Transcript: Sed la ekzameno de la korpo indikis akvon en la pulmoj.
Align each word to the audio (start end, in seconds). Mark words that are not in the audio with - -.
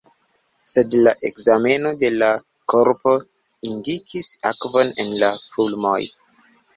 Sed 0.75 0.93
la 1.07 1.11
ekzameno 1.27 1.91
de 2.03 2.09
la 2.21 2.29
korpo 2.73 3.13
indikis 3.73 4.31
akvon 4.53 4.91
en 5.05 5.13
la 5.25 5.31
pulmoj. 5.53 5.99